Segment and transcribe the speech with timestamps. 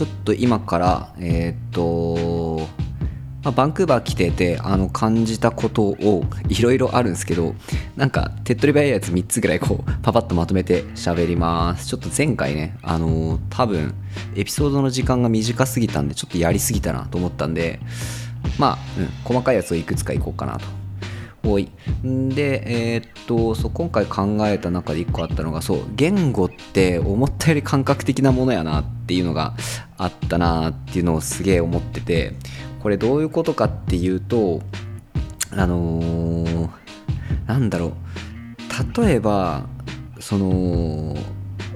[0.00, 2.66] ちょっと今からえーっと
[3.42, 7.54] まあ、バンクーバー来ててあの感じたことをいろいろあるんですけど
[7.96, 11.86] なんか手っ取り早いやつ3つぐらいこうパパッとまとめて喋ります。
[11.86, 13.94] ちょっと前回ねあのー多分
[14.36, 17.78] エピソードの時間が短すぎたんでちょっとやりすぎたなと思ったんで
[18.58, 20.79] まあ、うん、細かいやつをいくつかいこうかなと。
[21.44, 21.70] おい。
[22.02, 29.54] でえーっとそう今回考えた中で1個あったのがそう言語って思ったより感覚的なものやなっていうのが
[29.96, 32.34] あったなっていうのをすげえ思ってて
[32.80, 34.60] これどういうことかっていうと
[35.52, 36.68] あのー
[37.46, 37.92] なんだろう。
[39.02, 39.66] 例えば
[40.20, 41.16] その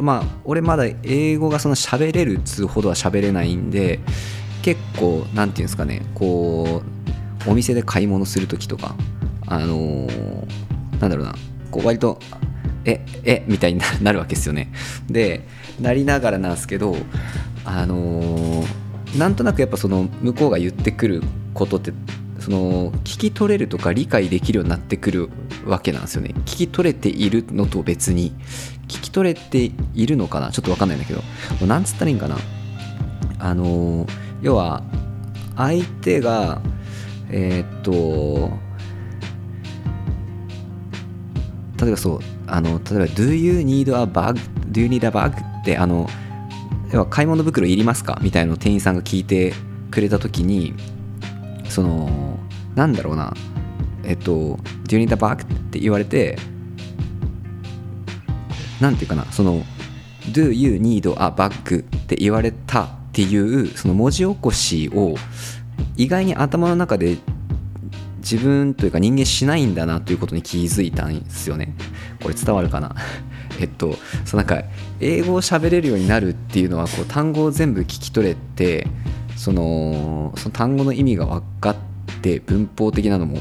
[0.00, 4.00] まあ俺まだ英語がその喋れるっつうほどは喋れないんで
[4.62, 6.82] 結構なんていうんですかねこ
[7.46, 8.94] うお店で買い物する時とか
[9.50, 10.46] あのー
[11.00, 11.34] なんだろうな。
[11.70, 12.18] こう割と
[12.84, 14.72] ええみたいにな るわけですよね。
[15.10, 15.46] で
[15.80, 16.96] なりながらなんですけど
[17.64, 18.66] あのー
[19.18, 21.92] なんとなくやっぱその向こうが言ってくることって
[22.38, 25.28] その聞き取れるとか理解できるようになってくる
[25.66, 26.30] わけなんですよね。
[26.46, 28.32] 聞き取れているのと別に
[28.88, 30.50] 聞き取れているのかな？
[30.52, 31.20] ちょっと分かんないんだけど。
[31.20, 31.24] も
[31.62, 32.36] うなんつったらいいんかな？
[33.40, 34.10] あのー
[34.42, 34.82] 要は
[35.56, 36.62] 相手が
[37.30, 38.50] えーっと
[41.80, 44.40] 例えばそうあの例えば「Do you need a bag?
[44.70, 46.08] Do you need a bag?」ってあの
[46.92, 48.18] 要は買い物袋いりますか？
[48.22, 49.54] みたいなのを店員さんが聞いて
[49.90, 50.74] くれた時に
[51.68, 52.38] その
[52.74, 53.32] なんだろうな
[54.04, 54.58] えっと
[54.88, 56.38] 「Do you need a bag?」って言われて
[58.80, 59.62] なんていうかなその
[60.32, 65.14] 「Do you need a bag?」って言われたっていうその文字起こしを
[65.96, 67.18] 意外に頭の中で
[68.20, 71.74] 自分というか人間しないんだなということに気づいたんですよね。
[72.22, 72.94] これ伝わるかな？
[73.60, 74.62] えっとそうなんか
[75.00, 78.86] 英語を喋れるようになるっていうのはこう単語を全部聞き取れて
[79.36, 81.76] そのその単語の意味が分かっ
[82.22, 83.38] て文法的なのも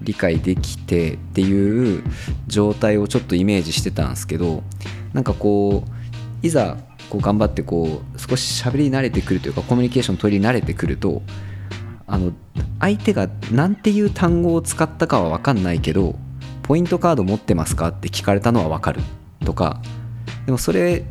[0.00, 2.02] 理解できてっていう
[2.46, 4.62] 状態をちょっとイメージしてたんですけど
[5.12, 6.76] なんかこういざ
[7.08, 11.22] こう頑張ってこう少し喋り慣れてくるというかコミュニケーション取り慣れてくると
[12.06, 12.32] あの
[12.80, 16.16] 相手が何ていう単語を使ったかは分かんないけど
[16.62, 17.88] ポイントカード持ってますか？
[17.88, 19.00] って聞かれたのは分かる。
[19.44, 19.80] とか
[20.46, 21.04] でもそれ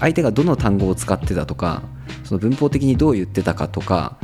[0.00, 1.82] 相手がどの単語を使ってたとか
[2.24, 4.16] その文法的にどう言ってたかとか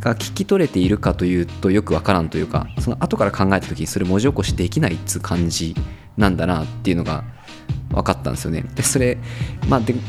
[0.00, 5.74] が聞き取れているかというとよく分からんというかその後から考えた時にそれ文字起こしできないっつう感じ
[6.16, 7.24] なんだなっていうのが
[7.90, 8.64] 分かったんですよね。
[8.74, 9.18] でそれ
[9.68, 10.00] まあで考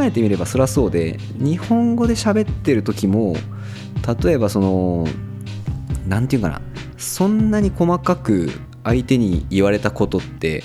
[0.00, 3.36] えてみればそりゃそうで日本語で喋ってる時も
[4.22, 5.06] 例えばその
[6.08, 6.62] 何て言うかな
[6.98, 8.50] そんなに細かく
[8.82, 10.64] 相手に言われたことって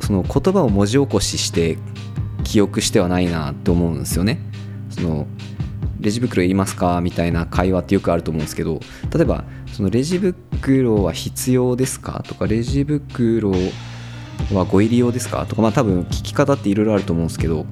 [0.00, 1.78] その言葉を文字起こしして
[2.44, 4.40] 記憶してはないなって思うんですよね。
[4.90, 5.26] その
[6.00, 7.00] レジ袋いりますか？
[7.00, 8.80] みたいな会話ってよくあると思うんですけど
[9.14, 12.24] 例えばそのレジ袋は必要ですか？
[12.26, 13.52] とかレジ袋
[14.50, 15.46] はご入り用ですか？
[15.46, 17.66] とかまあ多分聞き方っていろいろあると思うんですけど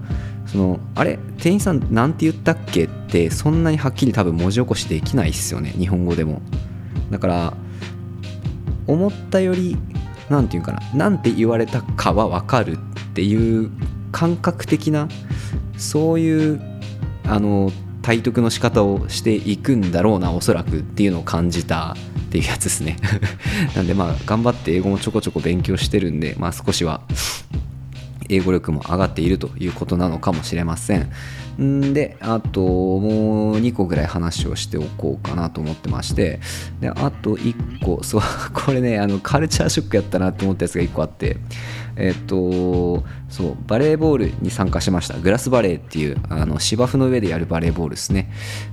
[0.47, 1.19] そのあれ？
[1.39, 6.43] 店員さんなんて言ったっけってそんなにはっきり多分文字起こしできないっすよね日本語でも。
[7.11, 7.55] だから
[8.87, 9.77] 思ったより
[10.29, 12.79] なんていうかななんて言われたかは分かるっ
[13.15, 13.71] ていう
[14.13, 15.09] 感覚的な
[15.77, 16.61] そういう
[17.27, 17.71] あの
[18.03, 21.97] 体得の仕方をしていくんだろうなおそらくっていうのを感じた
[22.31, 22.97] っていうやつですね
[23.75, 27.01] なんでまあ頑張って英語もちょこちょこ勉強してるんでまあ少しは
[28.29, 31.11] 英語力も上がっているということなのかもしれません。
[31.61, 36.41] んで、あともう2個ぐらい話をしておこうかなと思ってまして、
[36.81, 38.23] で、あと1個、そう、
[38.55, 41.39] これね、あのカルチャーショックやったなと思ったやつが1個あって、
[41.97, 45.19] えっと、そう、バレーボールに参加しました。
[45.19, 48.31] グラスバレーっていう、あの芝生の上でやるバレーボールですね。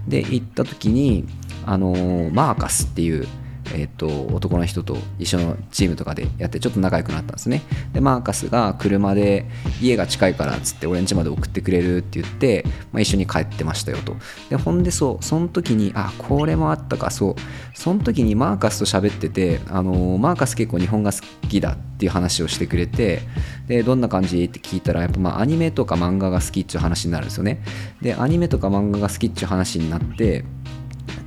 [0.08, 1.26] で、行った時に、
[1.66, 3.28] あの、マーカスっていう、
[3.74, 7.62] えー、と男の人と一緒のチームとかでやってちょっと仲良くなったんですね。
[7.94, 9.46] でマーカスが車で
[9.82, 14.16] 家が近いからっつって俺ん家まで送ってくれるって言って、まあ、一緒に帰ってましたよと。
[14.50, 17.36] でほんでそうその時にあこれもあったかそう。
[17.74, 23.22] その時にマーカスと喋ってて、あのーマーカス結構日本が好きだっていう話をしてくれて
[23.68, 27.64] でどんな感じって聞いたらやっぱまあアニメとか漫画が好きっていう話になるんですよね。
[28.02, 30.44] でアニメとか漫画が好きっていう話になって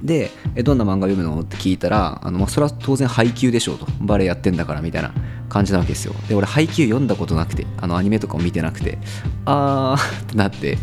[0.02, 1.40] でえどんな漫画読むの？
[1.40, 3.86] って聞いたらあの、まあ、それは当然配給でしょうと。
[4.00, 5.12] バレエやってんだからみたいな
[5.48, 6.14] 感じなわけですよ。
[6.28, 8.98] で俺配給読んだことなくてあのアニメとかも見てなくて
[9.44, 10.78] あーってなって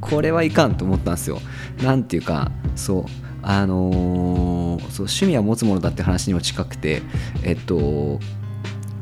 [0.00, 1.40] これはいかんと思ったんですよ。
[1.82, 3.04] なんていうかそう
[3.42, 7.02] あのーそう趣味は持つものだって話にも近くて
[7.42, 8.18] えっと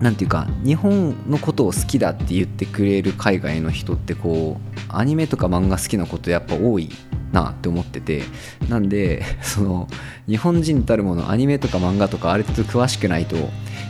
[0.01, 6.91] なんていうか日本のことを好きだって言ってくれる海外の人ってこうアニメとか漫画好きなことやっぱ多い
[7.35, 8.23] なって思ってて
[8.69, 9.89] なんで その
[10.27, 13.37] 日本人たるものアニメとか漫画とかある程度詳しくないと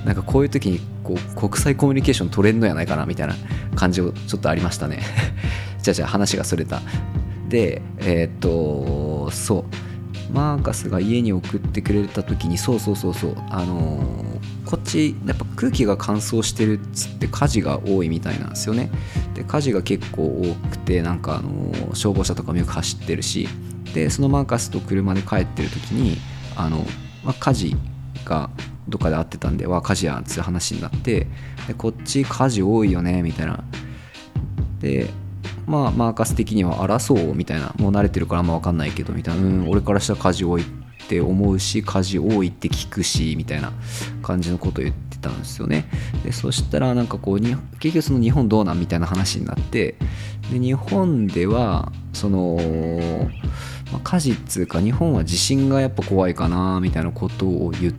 [0.05, 3.37] なんかこういう時にこう国際コミュニケーション取れんのやないかなみたいな
[3.76, 5.00] 感じをちょっとありましたね。
[5.82, 6.81] じゃあじゃあ話がそれた。
[7.49, 9.64] でえー、っとそう。
[10.32, 13.37] マーカスが家に送ってくれた時にそうそうそうそう。
[13.50, 18.90] あのー、こっちやっぱ空気が乾燥してるっつって火事が多いみたいなんですよね。
[19.34, 23.48] で火事が結構多くてなんかあの、消防車とかもよく走ってるし
[23.94, 26.16] でそのマーカスと車で帰ってる時に
[26.56, 26.84] あの、
[27.25, 27.76] まあ、火事
[28.25, 28.50] が
[28.88, 31.26] どっかで会ってたんでわ火事やんつう話になって
[31.66, 33.64] でこっち火事多いよねみたいな。
[34.81, 35.08] で
[35.66, 37.75] まあマーカス的には争うみたいな。
[37.78, 39.42] もう慣れてるからあんま分かんないけどみたいな。
[39.42, 40.64] うん俺からしたら火事多い。
[41.04, 43.72] って思うし火事多いって聞くしみたいな
[44.22, 45.86] 感じのことを言ってたんですよね
[46.24, 49.96] でそしたらなんかこう結局その日本どうなんみたいな話になって
[50.50, 52.58] で日本ではその、
[53.92, 57.94] まあ、火事っつうか日本は地震がやっぱ怖いかなみたいなことを言っ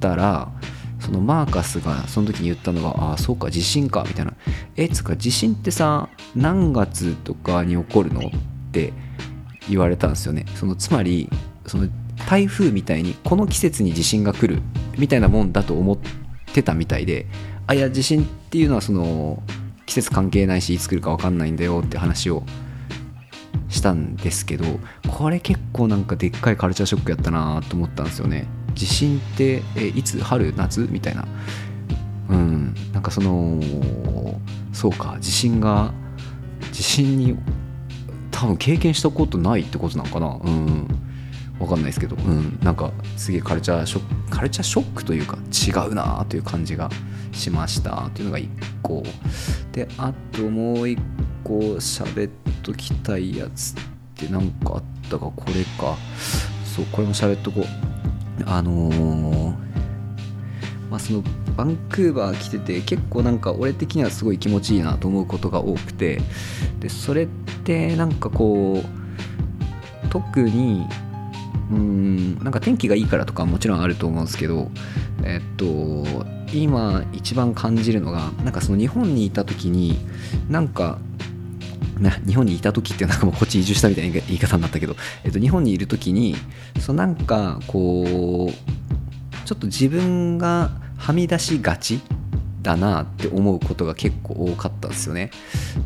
[0.00, 0.52] たら
[1.00, 4.34] そのマーカスがその時に言ったのが「ああそうか地震か」みたいな
[4.76, 8.30] 「えつか地震ってさ何月とかに起こるの?」っ
[8.70, 8.92] て
[9.68, 11.28] 言われたんですよねそのつまり
[11.66, 11.88] その
[12.28, 14.62] 台風みたいにこの季節に地震が来る
[14.98, 15.98] みたいなもんだと思っ
[16.52, 17.26] てたみたいで
[17.66, 19.42] あいや地震っていうのはその
[19.86, 22.42] 季節関係ないしいつ来るか分かんないんだよって話を
[23.68, 24.64] したんですけど
[25.08, 28.46] これ結構なんかでっかいカルチャーショックやったなと思ったんですよね。
[28.74, 31.26] 地震ってえいつ春夏みたいな。
[32.30, 32.74] うん。
[32.92, 33.60] なんかその
[34.72, 35.92] そうか地震が
[36.72, 37.36] 地震に
[38.30, 40.38] 多分経験したことないってことなのかな。
[40.42, 41.01] うん。
[41.62, 46.90] 分かんないですけど、うん、なんかすげえカルチャーショックカルチャーショックというか違うなという感じが
[47.32, 48.48] しましたというのが1
[48.82, 49.02] 個。
[49.72, 50.98] であともう1
[51.44, 52.32] 個喋っ
[52.62, 53.74] ときたいやつっ
[54.16, 55.26] て何かあったか。
[55.26, 55.96] これか。
[56.64, 57.64] そうこれも喋っとこう。
[58.46, 59.54] あのー、
[60.90, 61.22] まあその
[61.56, 66.20] バンクーバー来てて結構なんか俺的にはすごい気持ちいいなと思うことが多くて。
[66.80, 67.26] でそれっ
[67.64, 70.84] てなんかこう特に
[71.72, 72.38] うん。
[72.42, 74.70] なんか天気がいいからとかもちろんあると思うんですけど
[75.24, 75.66] えっと
[76.52, 79.98] 今一番感じるのがなんかその日本にいた時に
[80.50, 80.98] なんか
[81.98, 86.34] な日本にいた時ってなんかもうこっち移住したみたいな言い方になったけど、えっと、日本にいる時に
[86.80, 92.00] そなんかこうちょっと自分がはみ出しがち
[92.62, 95.30] だなって思うことが結構多かったんですよね。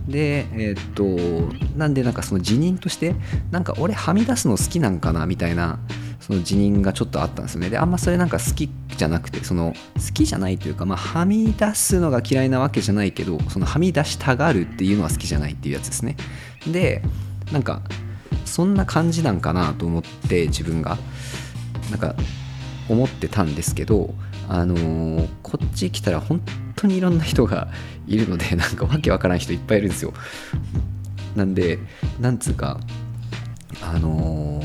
[0.08, 3.14] で、えー、っと、なんでなんかその辞任として、
[3.50, 5.78] なんか俺はみ出すの好きなんかなみたいな、
[6.20, 7.70] その辞任がちょっとあったんですよね。
[7.70, 16.16] で、あんまそれなんか好きじゃなくて、その好きじゃないというか、まあ、はみ出すのが嫌いなわけじゃないけど、そのはみ出したがるっていうのは好きじゃないっていうやつですね。
[16.66, 17.02] で、
[17.52, 17.80] なんか、
[18.44, 20.98] そんな感じなんかなと思って自分が、
[21.90, 22.14] なんか
[22.88, 24.14] 思ってたんですけど、
[24.48, 26.40] あのー、こっち来たら本
[26.76, 27.68] 当にいろんな人が
[28.06, 30.12] いるので なんかわけわからん人いっぱいいるんですよ。
[31.34, 31.78] なんで
[32.20, 32.80] なんつうか
[33.82, 34.62] あの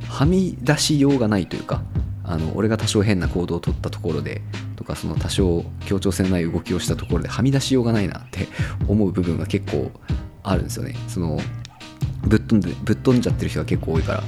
[0.00, 1.82] ー、はみ出しようがないというか
[2.24, 4.42] あの俺が多少変な行動をとったところで
[4.74, 8.48] とかその多少協調性のない動きをしたところではみ出しようがないなって
[8.88, 9.92] 思う部分が結構
[10.42, 10.96] あるんですよね。
[11.06, 11.38] その
[12.26, 14.22] ぶっ飛んでぶっ飛んじゃってる人が結構多いから。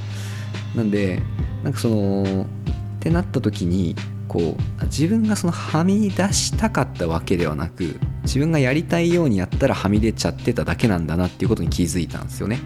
[0.75, 1.23] なんで
[1.63, 2.47] なんかその
[2.97, 3.95] ってなった時に
[4.33, 12.59] こう自分がそのはみ出したかったわけではなく自分がやりたいようにやったらはみ出ちゃってただけなんだなっていうことに気づいたんですよね。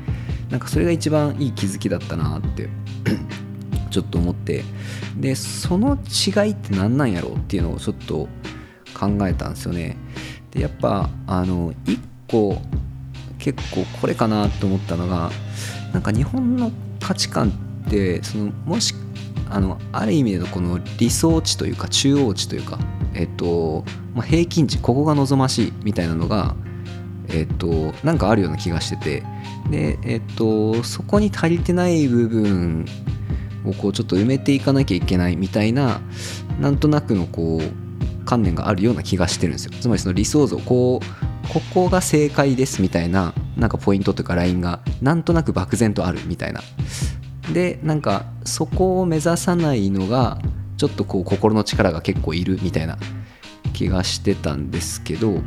[0.49, 2.69] なんかそれが一番いい気づきだったなって
[3.91, 4.63] ちょっと思って。
[5.19, 8.29] でその違いって何なんやろうっていうのをちょっと
[8.95, 9.97] 考えたんですよね。
[10.53, 11.99] でやっぱあの一
[12.31, 12.63] 個
[13.41, 15.33] 結構これかなと思ったのが
[15.93, 16.71] なんか日本の
[17.01, 17.49] 価値観
[17.87, 18.95] ってそのもし
[19.49, 22.79] あのある意味でのこの理想値というか中央値というか、
[23.15, 23.85] えっと
[24.15, 26.57] まあ、平均値ここが望ましいみたいなのが、
[27.29, 29.23] えっと、なんかあるような気がしてて。
[29.71, 32.87] で、えっと、そこに足りてない部分
[33.65, 36.01] をこうちょっと埋めていかなきゃいけないみたいな
[36.61, 39.73] なんとなくのこう観念があるような気がしてるんですよ。
[39.81, 46.61] つまりその理想像こうここが正解ですみたいななんかポイントというかラインがなんとなく漠然とあるみたいな。
[47.53, 50.39] でなんかそこを目指さないのが
[50.77, 52.99] ちょっとこう心の力が結構いるみたいな
[53.73, 55.43] 気がしてたんですけど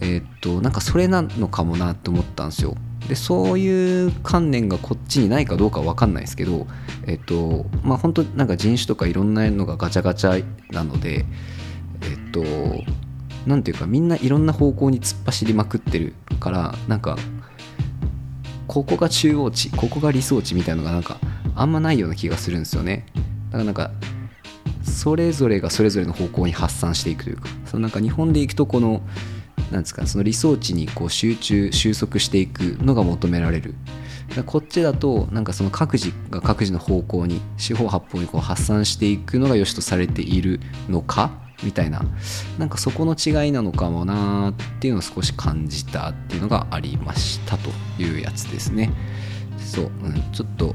[0.00, 2.76] え、っとなんかそれなのかもなと思ったんですよ。
[3.08, 6.66] でそういう観念がこっちにないかどうかわかんないですけど
[7.06, 11.26] えっとまあ本当なんか人種とかいろんなのがガチャガチャなので
[12.00, 12.42] えっと
[13.46, 17.18] 何ていうかみんないろんな方向に突っ走りまくってるからなんか
[18.66, 21.18] ここが中央値ここが理想値みたいなのがなんか
[21.54, 23.06] あんまないような気がするんですよね。
[23.50, 23.90] だからなんか
[24.82, 29.02] それぞれがそれぞれの方向に発散していくというかそのなんか日本でいくとこの
[29.70, 33.74] なんですかその理想値にこう集中収束していくのが求められる。
[34.46, 41.30] こっちだとなんかその各自が各自の方向に四方八方にこう発散していくのが良しとされているのか
[41.64, 42.02] みたいな。
[42.58, 48.92] なんかそこの違いなのかもなっていうのを少し感じたっていうのがありましたというやつですね。
[49.58, 50.74] そう、うん、ちょっと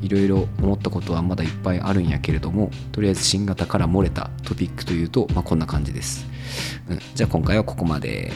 [0.00, 6.26] いろいろ思ったことはまだいっぱいあるんやけれどもとりあえず新型から漏れたトピックというと、まあ、こんな感じです、
[6.88, 8.32] うん、じゃあ今回はここまで。